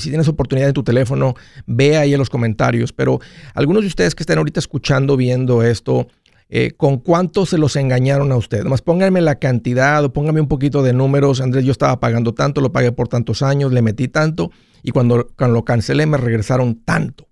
[0.00, 1.34] si tienes oportunidad en tu teléfono,
[1.66, 2.92] ve ahí en los comentarios.
[2.92, 3.20] Pero
[3.54, 6.08] algunos de ustedes que están ahorita escuchando, viendo esto,
[6.48, 8.64] eh, con cuánto se los engañaron a ustedes.
[8.64, 11.40] Más pónganme la cantidad o pónganme un poquito de números.
[11.40, 14.50] Andrés, yo estaba pagando tanto, lo pagué por tantos años, le metí tanto
[14.82, 17.28] y cuando, cuando lo cancelé me regresaron tanto.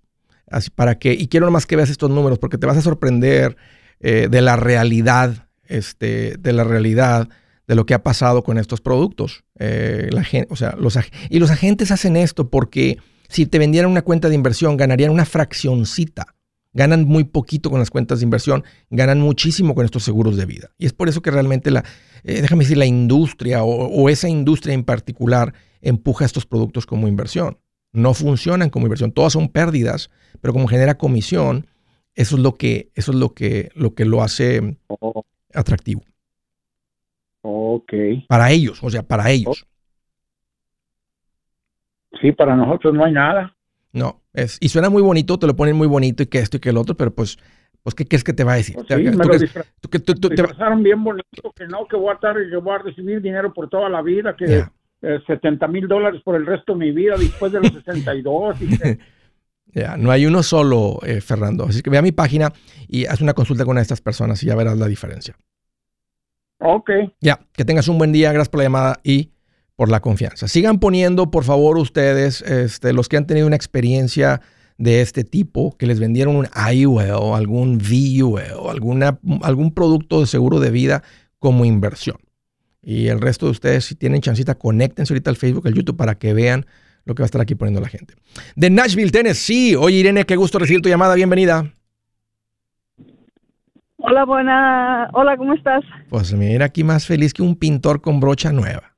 [0.49, 3.57] Así para que, y quiero nomás que veas estos números porque te vas a sorprender
[4.01, 7.29] eh, de la realidad, este, de la realidad
[7.67, 9.43] de lo que ha pasado con estos productos.
[9.57, 10.97] Eh, la o sea, los,
[11.29, 12.97] y los agentes hacen esto porque
[13.29, 16.35] si te vendieran una cuenta de inversión ganarían una fraccioncita
[16.73, 20.69] Ganan muy poquito con las cuentas de inversión, ganan muchísimo con estos seguros de vida.
[20.77, 21.83] Y es por eso que realmente la,
[22.23, 27.57] eh, déjame decir, la industria o, esa industria en particular empuja estos productos como inversión.
[27.91, 30.09] No funcionan como inversión, todas son pérdidas,
[30.39, 31.67] pero como genera comisión,
[32.15, 35.23] eso es lo que, eso es lo que, lo que lo hace oh.
[35.53, 36.01] atractivo.
[37.41, 37.93] Ok.
[38.27, 39.65] Para ellos, o sea, para ellos.
[42.21, 43.55] Sí, para nosotros no hay nada.
[43.93, 46.59] No, es, y suena muy bonito, te lo ponen muy bonito y que esto y
[46.59, 47.37] que el otro, pero pues,
[47.83, 48.75] pues ¿qué crees que te va a decir?
[48.75, 52.75] Pues sí, me lo disfrazaron bien bonito, que no, que voy a estar, que voy
[52.75, 54.65] a recibir dinero por toda la vida, que
[55.01, 58.57] 70 mil dólares por el resto de mi vida después de los 62.
[59.73, 61.65] Ya, no hay uno solo, eh, Fernando.
[61.65, 62.51] Así que ve a mi página
[62.87, 65.37] y haz una consulta con una de estas personas y ya verás la diferencia.
[66.59, 66.89] Ok.
[67.21, 69.31] Ya, que tengas un buen día, gracias por la llamada y
[69.75, 70.47] por la confianza.
[70.47, 74.41] Sigan poniendo, por favor, ustedes, este, los que han tenido una experiencia
[74.77, 80.59] de este tipo, que les vendieron un IUL, algún VUL, alguna, algún producto de seguro
[80.59, 81.03] de vida
[81.39, 82.17] como inversión.
[82.81, 86.15] Y el resto de ustedes, si tienen chancita, conéctense ahorita al Facebook, al YouTube, para
[86.15, 86.65] que vean
[87.05, 88.13] lo que va a estar aquí poniendo la gente.
[88.55, 89.75] De Nashville, Tennessee.
[89.75, 91.15] Oye, Irene, qué gusto recibir tu llamada.
[91.15, 91.73] Bienvenida.
[93.97, 95.09] Hola, buena.
[95.13, 95.83] Hola, ¿cómo estás?
[96.09, 98.91] Pues mira, aquí más feliz que un pintor con brocha nueva.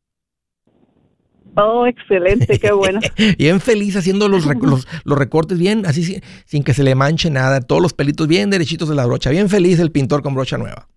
[1.56, 3.00] Oh, excelente, qué bueno.
[3.38, 4.46] bien feliz haciendo los,
[5.04, 8.90] los, recortes bien, así sin, que se le manche nada, todos los pelitos bien derechitos
[8.90, 9.30] de la brocha.
[9.30, 10.88] Bien feliz el pintor con brocha nueva.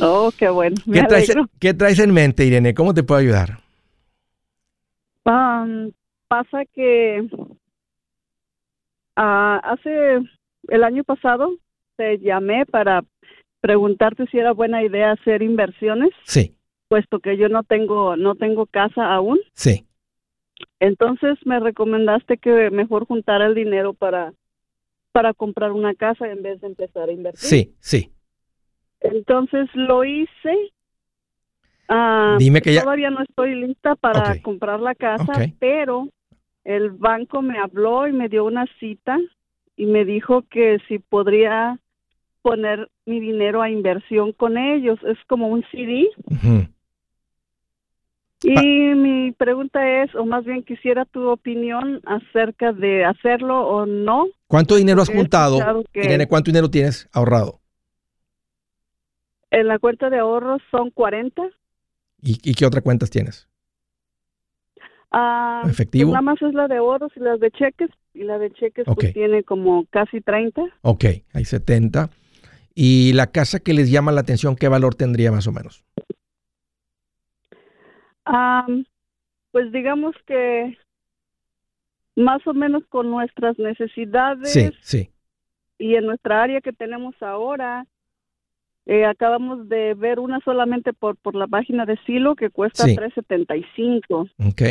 [0.00, 0.76] Oh, qué bueno.
[1.58, 2.74] ¿Qué, traes, en mente, Irene?
[2.74, 3.58] ¿Cómo te puedo ayudar?
[5.24, 5.92] Um,
[6.28, 7.28] pasa que
[9.16, 10.20] ah, hace
[10.68, 11.54] el año pasado
[11.96, 13.02] te llamé para
[13.60, 16.10] preguntarte si era buena idea hacer inversiones.
[16.24, 16.56] Sí
[16.90, 19.38] puesto que yo no tengo no tengo casa aún.
[19.54, 19.86] Sí.
[20.80, 24.34] Entonces me recomendaste que mejor juntara el dinero para
[25.12, 27.40] para comprar una casa en vez de empezar a invertir.
[27.40, 28.12] Sí, sí.
[29.00, 30.72] Entonces lo hice.
[31.92, 32.82] Ah, Dime que ya.
[32.82, 36.08] Todavía no estoy lista para comprar la casa, pero
[36.64, 39.18] el banco me habló y me dio una cita
[39.76, 41.78] y me dijo que si podría
[42.42, 45.00] poner mi dinero a inversión con ellos.
[45.02, 46.06] Es como un CD.
[46.26, 46.68] Ujú.
[48.42, 48.94] Y Ah.
[48.94, 54.28] mi pregunta es, o más bien quisiera tu opinión acerca de hacerlo o no.
[54.46, 55.82] ¿Cuánto dinero has juntado?
[55.92, 57.58] que- Irene, ¿cuánto dinero tienes ahorrado?
[59.50, 61.42] En la cuenta de ahorros son 40.
[62.22, 63.48] ¿Y, y qué otra cuentas tienes?
[65.12, 66.10] Ah, ¿Efectivo?
[66.10, 67.90] pues nada más es la de ahorros y las de cheques.
[68.14, 70.62] Y la de cheques pues tiene como casi 30.
[70.82, 72.10] Ok, hay 70.
[72.74, 75.84] ¿Y la casa que les llama la atención, qué valor tendría más o menos?
[79.52, 80.76] Pues digamos que
[82.16, 85.10] más o menos con nuestras necesidades Sí, sí.
[85.78, 87.86] y en nuestra área que tenemos ahora,
[88.86, 92.96] eh, acabamos de ver una solamente por, por la página de Silo que cuesta Sí.
[92.96, 94.62] 375 Ok.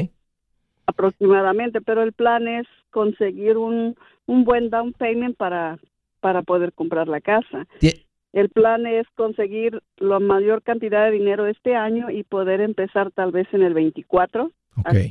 [0.87, 3.95] aproximadamente, pero el plan es conseguir un,
[4.25, 5.77] un buen down payment para,
[6.19, 7.67] para poder comprar la casa.
[7.79, 13.11] Tie- El plan es conseguir la mayor cantidad de dinero este año y poder empezar
[13.11, 14.51] tal vez en el 24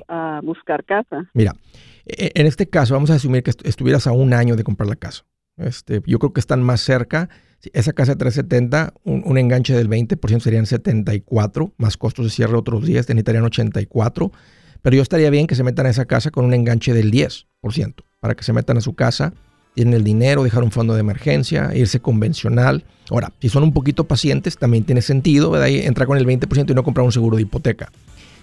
[0.09, 1.29] a- a, buscar casa.
[1.35, 1.53] Mira,
[2.07, 4.89] e- en este caso vamos a asumir que est- estuvieras a un año de comprar
[4.89, 5.25] la casa.
[5.57, 7.29] Este, yo creo que están más cerca.
[7.73, 12.57] Esa casa de 370, un, un enganche del 20% serían 74, más costos de cierre
[12.57, 14.31] otros días, te necesitarían 84.
[14.83, 17.47] Pero yo estaría bien que se metan a esa casa con un enganche del 10%,
[18.21, 19.35] para que se metan a su casa,
[19.75, 22.85] tienen el dinero, dejar un fondo de emergencia, irse convencional.
[23.11, 25.68] Ahora, si son un poquito pacientes, también tiene sentido, ¿verdad?
[25.68, 27.90] Entrar con el 20% y no comprar un seguro de hipoteca.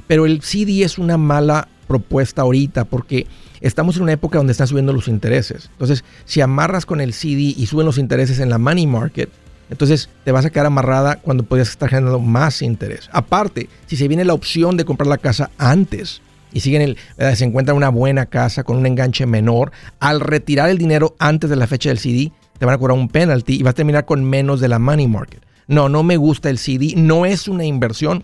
[0.08, 3.28] Pero el CD es una mala propuesta ahorita porque
[3.62, 5.70] estamos en una época donde están subiendo los intereses.
[5.72, 9.30] Entonces, si amarras con el CD y suben los intereses en la money market,
[9.70, 13.10] entonces te vas a quedar amarrada cuando podrías estar generando más interés.
[13.12, 16.22] Aparte, si se viene la opción de comprar la casa antes
[16.54, 17.36] y siguen el, ¿verdad?
[17.36, 21.56] se encuentra una buena casa con un enganche menor, al retirar el dinero antes de
[21.56, 24.24] la fecha del CD, te van a cobrar un penalty y vas a terminar con
[24.24, 25.41] menos de la money market.
[25.68, 28.24] No, no me gusta el CD, no es una inversión,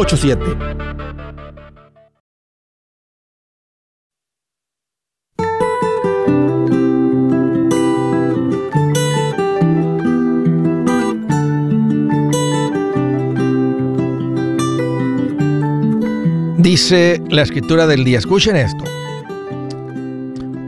[16.57, 18.83] Dice la escritura del día, escuchen esto.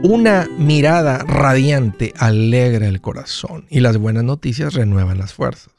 [0.04, 5.74] Una mirada radiante alegra el corazón y las buenas noticias renuevan las fuerzas.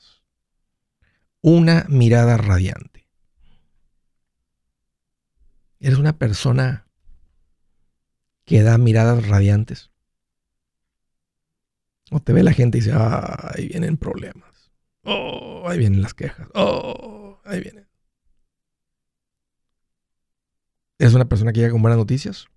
[1.41, 2.94] Una mirada radiante.
[5.85, 6.87] ¿Eres una persona
[8.43, 9.91] que da miradas radiantes?
[12.09, 14.71] O te ve la gente y dice, ah, ahí vienen problemas.
[15.03, 16.47] Oh, ahí vienen las quejas.
[16.55, 17.87] Oh, ahí vienen.
[20.97, 22.47] ¿Es una persona que llega con buenas noticias?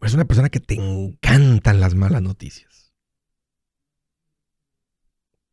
[0.00, 2.94] ¿O es una persona que te encantan las malas noticias?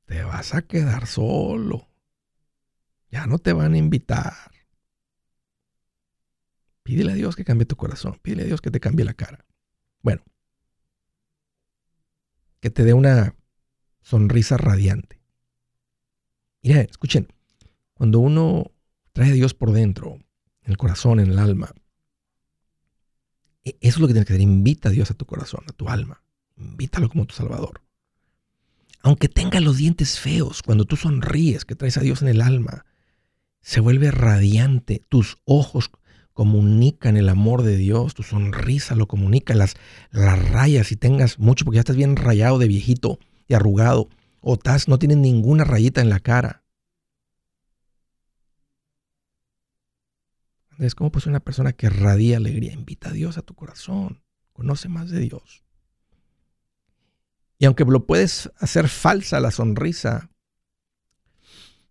[0.05, 1.89] Te vas a quedar solo.
[3.11, 4.56] Ya no te van a invitar.
[6.87, 8.17] Pídele a Dios que cambie tu corazón.
[8.21, 9.43] Pídele a Dios que te cambie la cara.
[10.01, 10.23] Bueno,
[12.61, 13.35] que te dé una
[14.01, 15.19] sonrisa radiante.
[16.63, 17.27] Miren, escuchen,
[17.93, 18.71] cuando uno
[19.11, 21.73] trae a Dios por dentro, en el corazón, en el alma.
[23.65, 24.41] E, Eso es lo que tienes que hacer.
[24.41, 26.23] Invita a Dios a tu corazón, a tu alma.
[26.55, 27.81] Invítalo como tu Salvador.
[29.01, 32.85] Aunque tenga los dientes feos, cuando tú sonríes, que traes a Dios en el alma,
[33.59, 35.03] se vuelve radiante.
[35.09, 35.91] Tus ojos
[36.37, 39.73] comunican el amor de Dios, tu sonrisa lo comunica, las,
[40.11, 43.17] las rayas, si tengas mucho, porque ya estás bien rayado de viejito
[43.47, 44.07] y arrugado,
[44.41, 46.63] o estás, no tienes ninguna rayita en la cara.
[50.77, 52.71] Es como pues una persona que radia alegría.
[52.71, 54.21] Invita a Dios a tu corazón.
[54.53, 55.65] Conoce más de Dios.
[57.57, 60.29] Y aunque lo puedes hacer falsa la sonrisa,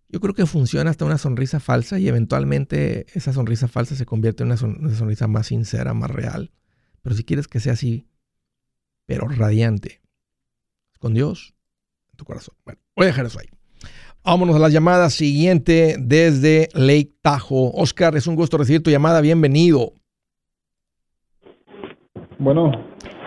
[0.09, 4.43] yo creo que funciona hasta una sonrisa falsa y eventualmente esa sonrisa falsa se convierte
[4.43, 6.51] en una, sonrisa más sincera, más real.
[7.01, 8.07] Pero si quieres que sea así,
[9.05, 10.01] pero radiante,
[10.99, 11.55] con Dios
[12.11, 12.55] en tu corazón.
[12.63, 13.47] Bueno, voy a dejar eso ahí.
[14.23, 17.71] Vámonos a la llamada siguiente desde Lake Tahoe.
[17.73, 19.21] Oscar, es un gusto recibir tu llamada.
[19.21, 19.93] Bienvenido.
[22.37, 22.71] Bueno.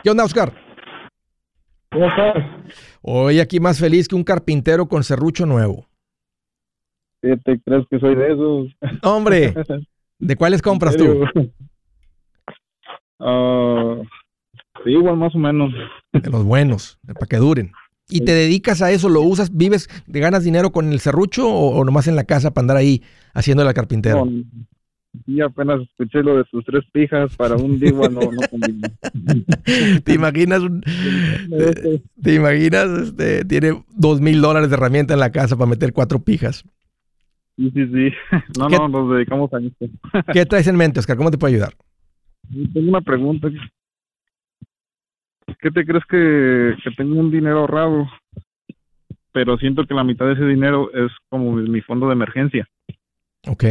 [0.03, 0.53] ¿Qué onda, Oscar?
[1.91, 2.37] ¿Cómo estás?
[3.03, 5.90] Hoy aquí más feliz que un carpintero con serrucho nuevo.
[7.23, 8.69] ¿Qué te crees que soy de esos?
[9.03, 9.55] Hombre,
[10.19, 11.25] ¿de cuáles compras tú?
[13.19, 14.03] Uh,
[14.85, 15.73] sí, igual más o menos.
[16.13, 17.73] De los buenos, para que duren.
[18.09, 19.09] ¿Y te dedicas a eso?
[19.09, 19.57] ¿Lo usas?
[19.57, 23.03] ¿Vives, de ganas dinero con el serrucho o, nomás en la casa para andar ahí
[23.35, 24.17] haciendo la carpintera?
[24.17, 24.29] No,
[25.27, 28.41] y apenas escuché lo de sus tres pijas para un diva no, no
[30.05, 30.83] ¿Te imaginas un,
[32.23, 36.21] te, imaginas este, tiene dos mil dólares de herramienta en la casa para meter cuatro
[36.21, 36.65] pijas?
[37.61, 38.13] Sí, sí, sí.
[38.59, 39.87] No, no, nos dedicamos a esto.
[40.33, 41.17] ¿Qué traes en mente, Oscar?
[41.19, 41.75] ¿Cómo te puedo ayudar?
[42.73, 43.49] Tengo una pregunta.
[45.61, 48.09] ¿Qué te crees que, que tengo un dinero ahorrado?
[49.33, 52.67] Pero siento que la mitad de ese dinero es como mi fondo de emergencia.
[53.47, 53.65] Ok.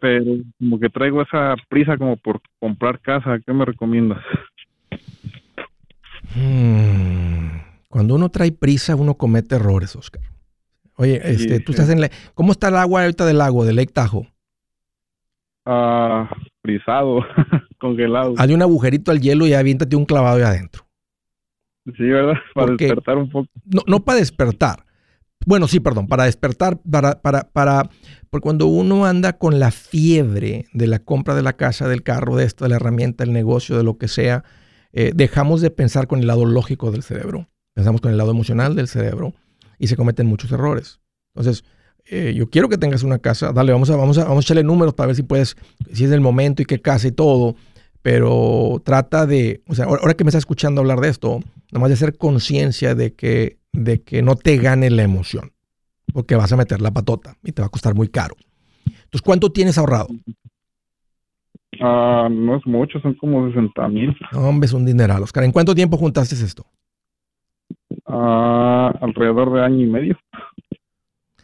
[0.00, 0.24] Pero
[0.58, 3.38] como que traigo esa prisa como por comprar casa.
[3.44, 4.24] ¿Qué me recomiendas?
[6.34, 7.58] Hmm.
[7.88, 10.22] Cuando uno trae prisa, uno comete errores, Oscar.
[10.96, 12.10] Oye, este, tú estás en la...
[12.34, 14.32] ¿Cómo está el agua ahorita del lago, del Lake Tahoe?
[15.66, 16.30] Ah,
[16.62, 17.20] frisado,
[17.78, 18.34] congelado.
[18.36, 20.86] Hazle un agujerito al hielo y aviéntate un clavado ahí adentro.
[21.96, 22.34] Sí, ¿verdad?
[22.54, 23.48] Para despertar un poco.
[23.64, 24.84] No, no para despertar.
[25.46, 27.90] Bueno, sí, perdón, para despertar, para, para, para,
[28.30, 32.36] porque cuando uno anda con la fiebre de la compra de la casa, del carro,
[32.36, 34.42] de esto, de la herramienta, del negocio, de lo que sea,
[34.94, 37.48] eh, dejamos de pensar con el lado lógico del cerebro.
[37.74, 39.34] Pensamos con el lado emocional del cerebro
[39.78, 41.00] y se cometen muchos errores.
[41.34, 41.64] Entonces,
[42.06, 44.62] eh, yo quiero que tengas una casa, dale, vamos a, vamos, a, vamos a echarle
[44.62, 45.56] números para ver si puedes,
[45.92, 47.56] si es el momento y qué casa y todo,
[48.02, 51.40] pero trata de, o sea, ahora que me estás escuchando hablar de esto,
[51.72, 55.52] nomás de hacer conciencia de que, de que no te gane la emoción,
[56.12, 58.36] porque vas a meter la patota y te va a costar muy caro.
[58.86, 60.08] Entonces, ¿cuánto tienes ahorrado?
[61.80, 64.14] Ah, no es mucho, son como 60 mil.
[64.32, 65.44] hombre, es un dineral, Oscar.
[65.44, 66.66] ¿En cuánto tiempo juntaste esto?
[68.16, 70.18] Ah, alrededor de año y medio.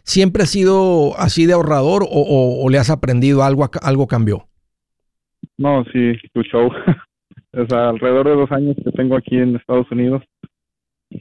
[0.05, 4.47] ¿Siempre has sido así de ahorrador o, le has aprendido algo, algo cambió?
[5.59, 6.71] No, sí, tu show.
[7.53, 10.23] o sea, alrededor de dos años que tengo aquí en Estados Unidos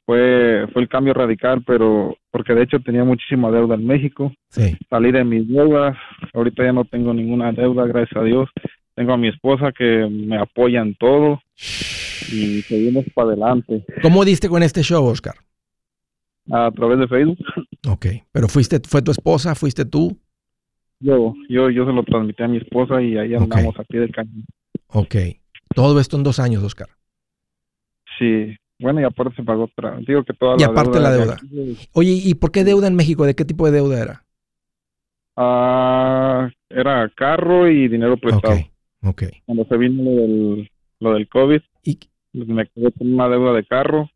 [0.05, 4.31] fue fue el cambio radical, pero porque de hecho tenía muchísima deuda en México.
[4.49, 4.77] Sí.
[4.87, 5.97] Salí de mis deudas,
[6.35, 8.49] ahorita ya no tengo ninguna deuda, gracias a Dios.
[8.93, 11.41] Tengo a mi esposa que me apoya en todo
[12.31, 13.85] y seguimos para adelante.
[14.01, 15.35] ¿Cómo diste con este show, Oscar?
[16.51, 17.37] A través de Facebook.
[17.87, 20.17] Ok, pero fuiste, fue tu esposa, fuiste tú.
[20.99, 24.11] Yo, yo, yo se lo transmití a mi esposa y ahí andamos a pie del
[24.11, 24.45] cañón.
[24.87, 25.15] Ok,
[25.73, 26.89] todo esto en dos años, Oscar.
[28.17, 29.97] Sí, bueno, y aparte se pagó otra.
[30.05, 31.37] Digo que toda y aparte la deuda.
[31.93, 33.25] Oye, ¿y por qué deuda en México?
[33.25, 34.25] ¿De qué tipo de deuda era?
[35.37, 38.55] Ah, era carro y dinero prestado.
[39.01, 39.23] Ok, ok.
[39.45, 41.99] Cuando se vino lo del, lo del COVID, ¿Y,
[42.47, 44.09] me quedé con una deuda de carro,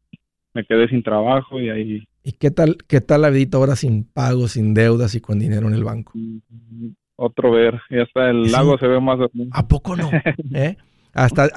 [0.54, 2.08] me quedé sin trabajo y ahí...
[2.24, 5.68] ¿Y qué tal, qué tal la vida ahora sin pagos, sin deudas y con dinero
[5.68, 6.14] en el banco?
[7.16, 9.20] Otro ver, y hasta el lago se ve más...
[9.52, 10.10] ¿A poco no?
[10.54, 10.78] ¿Eh?
[11.14, 11.50] Hasta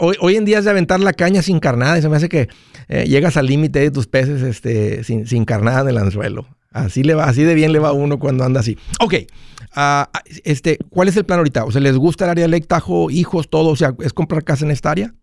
[0.00, 2.28] hoy, hoy, en día es de aventar la caña sin carnada y se me hace
[2.28, 2.48] que
[2.88, 6.46] eh, llegas al límite de tus peces este, sin, sin, carnada en el anzuelo.
[6.72, 8.76] Así, le va, así de bien le va a uno cuando anda así.
[9.00, 9.14] Ok,
[9.74, 10.10] ah,
[10.44, 11.64] este, ¿cuál es el plan ahorita?
[11.64, 13.70] O sea, ¿les gusta el área de Lake Tahoe, hijos, todo?
[13.70, 15.14] O sea, ¿es comprar casa en esta área?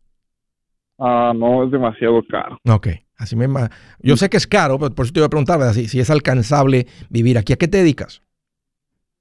[0.97, 2.59] Ah, no, es demasiado caro.
[2.67, 2.87] Ok,
[3.17, 3.47] así me...
[3.99, 6.09] Yo sé que es caro, pero por eso te iba a preguntar, Si, si es
[6.09, 7.53] alcanzable vivir aquí.
[7.53, 8.21] ¿A qué te dedicas?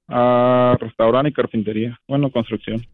[0.07, 1.99] A restaurante y carpintería.
[2.07, 2.85] Bueno, construcción.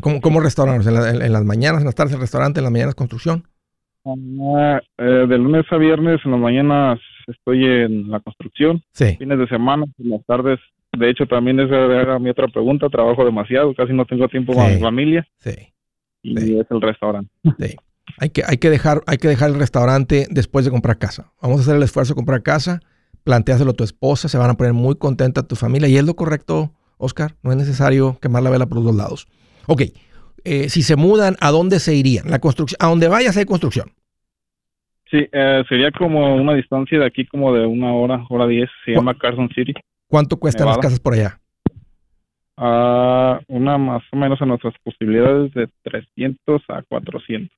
[0.00, 0.86] ¿Cómo, cómo restaurantes?
[0.86, 3.44] ¿En, las mañanas, en las tardes el restaurante, en las mañanas construcción?
[4.06, 8.82] Ah, eh, de lunes a viernes, en las mañanas estoy en la construcción.
[8.92, 9.16] Sí.
[9.18, 10.60] Fines de semana, en las tardes.
[10.96, 12.88] De hecho, también esa era mi otra pregunta.
[12.88, 15.26] Trabajo demasiado, casi no tengo tiempo para mi familia.
[15.38, 15.74] Sí
[16.26, 17.30] y es el restaurante.
[17.58, 17.76] Sí.
[18.18, 21.32] Hay que, hay, que dejar, hay que dejar el restaurante después de comprar casa.
[21.42, 22.80] Vamos a hacer el esfuerzo de comprar casa,
[23.24, 25.88] planteáselo a tu esposa, se van a poner muy contenta tu familia.
[25.88, 27.34] ¿Y es lo correcto, Oscar?
[27.42, 29.26] No es necesario quemar la vela por los dos lados.
[29.66, 29.82] Ok,
[30.44, 32.30] eh, si se mudan, ¿a dónde se irían?
[32.30, 33.92] La construcción, a donde vayas hay construcción.
[35.10, 38.70] Sí, eh, sería como una distancia de aquí como de una hora, hora diez.
[38.84, 39.74] Se llama Carson City.
[40.08, 41.40] ¿Cuánto cuestan las casas por allá?
[42.56, 47.50] A una más o menos a nuestras posibilidades de 300 a 400.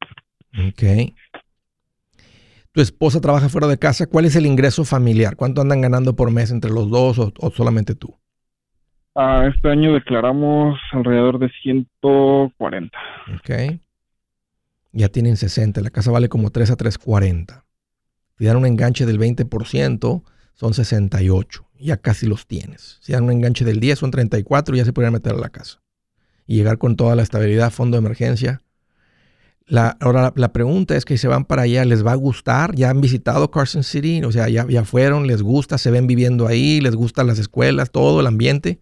[0.68, 1.14] Ok.
[2.72, 5.36] tu esposa trabaja fuera de casa, ¿cuál es el ingreso familiar?
[5.36, 8.16] ¿Cuánto andan ganando por mes entre los dos o, o solamente tú?
[9.14, 12.96] Ah, este año declaramos alrededor de 140.
[13.34, 13.80] Ok.
[14.92, 15.80] Ya tienen 60.
[15.80, 17.64] La casa vale como 3 a 340.
[18.38, 20.22] Si dan un enganche del 20%,
[20.58, 21.64] son 68.
[21.78, 22.98] Ya casi los tienes.
[23.00, 25.50] Si dan un enganche del 10, son 34 y ya se podrían meter a la
[25.50, 25.80] casa.
[26.48, 28.60] Y llegar con toda la estabilidad, fondo de emergencia.
[29.66, 32.74] La, ahora la, pregunta es que si se van para allá, ¿les va a gustar?
[32.74, 34.22] ¿Ya han visitado Carson City?
[34.24, 35.78] O sea, ya, ya fueron, ¿les gusta?
[35.78, 36.80] ¿Se ven viviendo ahí?
[36.80, 38.80] ¿Les gustan las escuelas, todo el ambiente?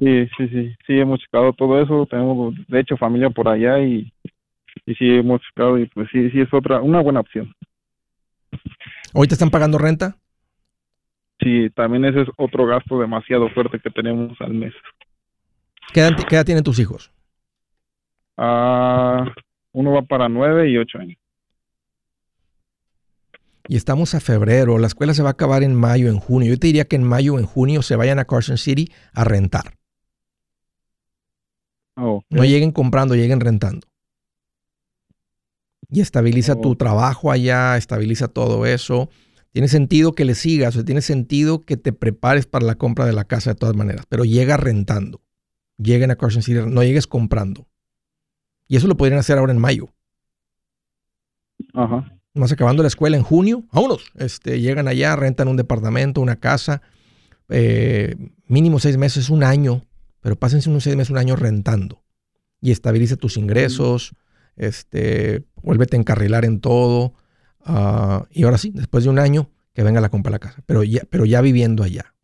[0.00, 2.06] Sí, sí, sí, sí, hemos checado todo eso.
[2.10, 4.12] Tenemos, de hecho, familia por allá y,
[4.84, 7.54] y sí hemos checado y pues sí, sí es otra, una buena opción.
[9.14, 10.16] ¿Hoy te están pagando renta?
[11.40, 14.74] Sí, también ese es otro gasto demasiado fuerte que tenemos al mes.
[15.92, 17.12] ¿Qué edad, qué edad tienen tus hijos?
[18.36, 19.32] Ah,
[19.72, 21.18] uno va para nueve y ocho años.
[23.68, 26.50] Y estamos a febrero, la escuela se va a acabar en mayo, en junio.
[26.50, 29.24] Yo te diría que en mayo o en junio se vayan a Carson City a
[29.24, 29.74] rentar.
[31.96, 33.86] Oh, No lleguen comprando, lleguen rentando.
[35.90, 39.10] Y estabiliza tu trabajo allá, estabiliza todo eso.
[39.52, 43.06] Tiene sentido que le sigas, o sea, tiene sentido que te prepares para la compra
[43.06, 45.22] de la casa de todas maneras, pero llega rentando.
[45.78, 47.66] Lleguen a Carson City, no llegues comprando.
[48.66, 49.88] Y eso lo podrían hacer ahora en mayo.
[51.72, 52.18] Ajá.
[52.34, 54.12] Más acabando la escuela en junio, vámonos.
[54.16, 56.82] Este, llegan allá, rentan un departamento, una casa,
[57.48, 58.14] eh,
[58.46, 59.86] mínimo seis meses, un año,
[60.20, 62.02] pero pásense unos seis meses, un año rentando.
[62.60, 64.12] Y estabiliza tus ingresos,
[64.56, 67.14] este, vuélvete a encarrilar en todo.
[67.68, 70.62] Ah, y ahora sí, después de un año, que venga la compra de la casa,
[70.66, 72.14] pero ya, pero ya viviendo allá.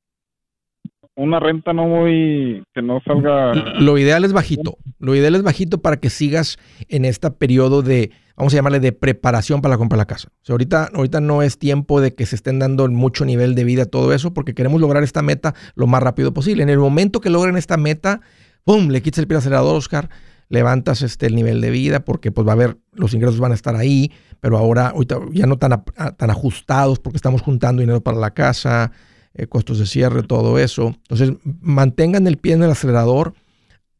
[1.17, 3.55] Una renta no muy, que no salga.
[3.79, 4.79] Lo ideal es bajito.
[4.99, 8.91] Lo ideal es bajito para que sigas en este periodo de, vamos a llamarle, de
[8.91, 10.29] preparación para la compra de la casa.
[10.43, 13.63] O sea, ahorita, ahorita no es tiempo de que se estén dando mucho nivel de
[13.63, 16.65] vida, todo eso, porque queremos lograr esta meta lo más rápido posible.
[16.65, 18.21] En el momento que logren esta meta,
[18.65, 18.89] ¡pum!
[18.89, 20.11] Le quitas el pie al acelerador, Oscar,
[20.49, 23.55] levantas este, el nivel de vida, porque pues va a haber, los ingresos van a
[23.55, 27.81] estar ahí, pero ahora ahorita ya no tan, a- a- tan ajustados porque estamos juntando
[27.81, 28.93] dinero para la casa,
[29.35, 30.89] eh, costos de cierre, todo eso.
[31.09, 33.35] Entonces, mantengan el pie en el acelerador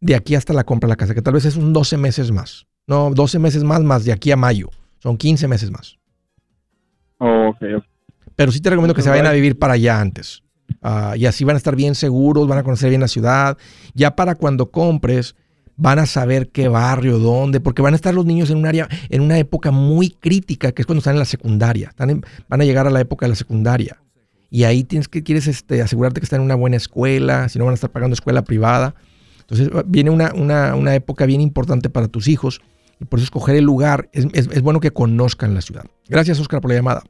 [0.01, 2.31] de aquí hasta la compra de la casa, que tal vez es un 12 meses
[2.31, 2.67] más.
[2.87, 4.69] No, 12 meses más, más de aquí a mayo.
[4.99, 5.97] Son 15 meses más.
[7.19, 7.55] Oh.
[8.37, 10.43] Pero sí te recomiendo que se vayan a vivir para allá antes.
[10.83, 13.57] Ah, y así van a estar bien seguros, van a conocer bien la ciudad.
[13.95, 15.35] Ya para cuando compres,
[15.77, 18.89] van a saber qué barrio, dónde, porque van a estar los niños en un área,
[19.09, 21.93] en una época muy crítica, que es cuando están en la secundaria.
[22.49, 23.99] Van a llegar a la época de la secundaria.
[24.51, 27.65] Y ahí tienes que, quieres este, asegurarte que están en una buena escuela, si no
[27.65, 28.95] van a estar pagando escuela privada.
[29.41, 32.61] Entonces viene una, una- una época bien importante para tus hijos.
[33.01, 35.85] Y por eso escoger el lugar, es- es bueno que conozcan la ciudad.
[36.09, 37.03] Gracias, Oscar, por la llamada.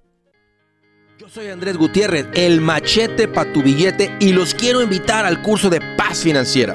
[1.19, 5.69] Yo soy Andrés Gutiérrez, el machete para tu billete y los quiero invitar al curso
[5.71, 6.75] de paz financiera.